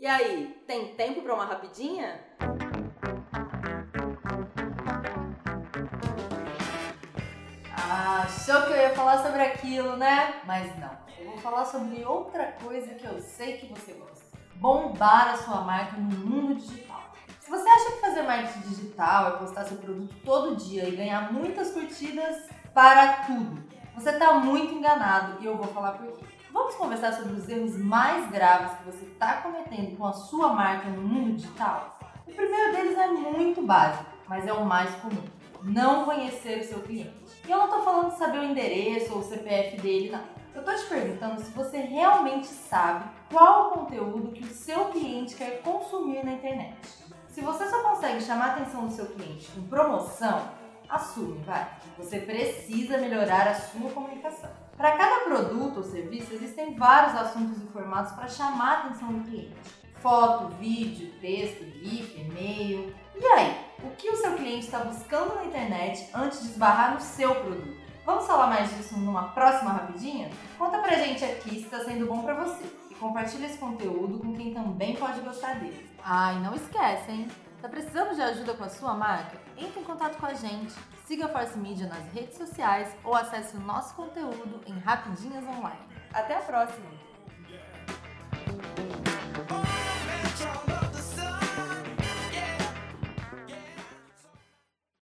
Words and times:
E 0.00 0.06
aí, 0.06 0.62
tem 0.64 0.94
tempo 0.94 1.22
para 1.22 1.34
uma 1.34 1.44
rapidinha? 1.44 2.20
Ah, 7.76 8.22
achou 8.22 8.62
que 8.62 8.74
eu 8.74 8.76
ia 8.76 8.94
falar 8.94 9.24
sobre 9.24 9.42
aquilo, 9.42 9.96
né? 9.96 10.40
Mas 10.46 10.78
não. 10.78 10.96
Eu 11.18 11.30
vou 11.30 11.38
falar 11.38 11.64
sobre 11.64 12.04
outra 12.04 12.52
coisa 12.62 12.94
que 12.94 13.04
eu 13.04 13.20
sei 13.20 13.58
que 13.58 13.66
você 13.66 13.92
gosta. 13.94 14.24
Bombar 14.54 15.30
a 15.30 15.36
sua 15.38 15.62
marca 15.62 15.96
no 15.96 16.16
mundo 16.16 16.54
digital. 16.54 17.12
Se 17.40 17.50
você 17.50 17.68
acha 17.68 17.90
que 17.90 18.00
fazer 18.00 18.22
marketing 18.22 18.68
digital 18.68 19.34
é 19.34 19.38
postar 19.38 19.64
seu 19.64 19.78
produto 19.78 20.14
todo 20.24 20.54
dia 20.54 20.88
e 20.88 20.94
ganhar 20.94 21.32
muitas 21.32 21.72
curtidas 21.72 22.48
para 22.72 23.24
tudo, 23.24 23.64
você 23.96 24.10
está 24.10 24.34
muito 24.34 24.74
enganado 24.74 25.42
e 25.42 25.46
eu 25.46 25.56
vou 25.56 25.66
falar 25.66 25.94
por 25.94 26.12
quê. 26.12 26.37
Vamos 26.50 26.76
conversar 26.76 27.12
sobre 27.12 27.34
os 27.34 27.48
erros 27.48 27.76
mais 27.76 28.30
graves 28.30 28.78
que 28.78 28.84
você 28.84 29.04
está 29.04 29.42
cometendo 29.42 29.96
com 29.96 30.06
a 30.06 30.12
sua 30.12 30.48
marca 30.52 30.88
no 30.88 31.02
mundo 31.02 31.36
digital? 31.36 31.98
O 32.26 32.32
primeiro 32.32 32.72
deles 32.74 32.96
é 32.96 33.06
muito 33.08 33.62
básico, 33.62 34.06
mas 34.26 34.46
é 34.46 34.52
o 34.52 34.64
mais 34.64 34.94
comum. 34.96 35.22
Não 35.62 36.04
conhecer 36.04 36.60
o 36.60 36.64
seu 36.64 36.80
cliente. 36.80 37.14
E 37.46 37.50
eu 37.50 37.58
não 37.58 37.66
estou 37.66 37.82
falando 37.82 38.12
de 38.12 38.18
saber 38.18 38.38
o 38.38 38.44
endereço 38.44 39.12
ou 39.12 39.18
o 39.18 39.22
CPF 39.22 39.80
dele, 39.80 40.10
não. 40.10 40.22
Eu 40.54 40.60
estou 40.60 40.74
te 40.74 40.86
perguntando 40.86 41.40
se 41.40 41.50
você 41.50 41.78
realmente 41.78 42.46
sabe 42.46 43.04
qual 43.30 43.68
o 43.68 43.70
conteúdo 43.72 44.32
que 44.32 44.44
o 44.44 44.54
seu 44.54 44.86
cliente 44.86 45.34
quer 45.34 45.60
consumir 45.62 46.24
na 46.24 46.32
internet. 46.32 46.76
Se 47.28 47.42
você 47.42 47.68
só 47.68 47.82
consegue 47.82 48.22
chamar 48.22 48.46
a 48.46 48.52
atenção 48.52 48.86
do 48.86 48.92
seu 48.92 49.06
cliente 49.06 49.50
com 49.50 49.62
promoção, 49.68 50.48
assume, 50.88 51.38
vai. 51.44 51.68
Você 51.98 52.20
precisa 52.20 52.98
melhorar 52.98 53.46
a 53.48 53.54
sua 53.54 53.90
comunicação. 53.90 54.50
Para 54.76 54.96
cada 54.96 55.07
produto 55.38 55.76
ou 55.78 55.82
serviço, 55.84 56.34
existem 56.34 56.74
vários 56.74 57.14
assuntos 57.14 57.62
e 57.62 57.66
formatos 57.66 58.12
para 58.12 58.26
chamar 58.26 58.70
a 58.70 58.78
atenção 58.86 59.12
do 59.12 59.24
cliente. 59.24 59.54
Foto, 60.02 60.48
vídeo, 60.56 61.12
texto, 61.20 61.64
GIF, 61.64 62.20
e-mail. 62.20 62.94
E 63.16 63.24
aí, 63.24 63.56
o 63.82 63.90
que 63.90 64.10
o 64.10 64.16
seu 64.16 64.34
cliente 64.34 64.66
está 64.66 64.80
buscando 64.80 65.34
na 65.34 65.44
internet 65.44 66.08
antes 66.14 66.40
de 66.42 66.48
esbarrar 66.48 66.94
no 66.94 67.00
seu 67.00 67.34
produto? 67.34 67.76
Vamos 68.04 68.26
falar 68.26 68.46
mais 68.46 68.74
disso 68.76 68.96
numa 68.96 69.24
próxima 69.28 69.72
rapidinha? 69.72 70.30
Conta 70.56 70.78
pra 70.78 70.96
gente 70.96 71.24
aqui 71.24 71.50
se 71.50 71.64
está 71.64 71.80
sendo 71.84 72.06
bom 72.06 72.22
para 72.22 72.34
você. 72.34 72.64
E 72.90 72.94
compartilha 72.94 73.46
esse 73.46 73.58
conteúdo 73.58 74.18
com 74.18 74.34
quem 74.34 74.54
também 74.54 74.96
pode 74.96 75.20
gostar 75.20 75.58
dele. 75.58 75.88
Ah, 76.02 76.32
e 76.32 76.40
não 76.40 76.54
esquece, 76.54 77.10
hein? 77.10 77.28
Tá 77.60 77.68
precisando 77.68 78.14
de 78.14 78.22
ajuda 78.22 78.54
com 78.54 78.62
a 78.62 78.68
sua 78.68 78.94
marca? 78.94 79.36
Entre 79.56 79.80
em 79.80 79.82
contato 79.82 80.16
com 80.16 80.26
a 80.26 80.34
gente, 80.34 80.72
siga 81.04 81.26
a 81.26 81.28
Force 81.28 81.58
Media 81.58 81.88
nas 81.88 82.12
redes 82.12 82.38
sociais 82.38 82.94
ou 83.02 83.16
acesse 83.16 83.56
o 83.56 83.60
nosso 83.60 83.96
conteúdo 83.96 84.60
em 84.64 84.78
Rapidinhas 84.78 85.44
Online. 85.44 85.80
Até 86.12 86.36
a 86.36 86.40
próxima! 86.40 87.17